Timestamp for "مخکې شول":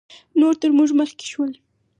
0.99-1.51